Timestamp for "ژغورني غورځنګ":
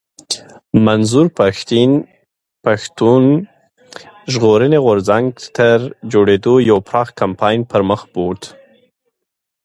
4.33-5.29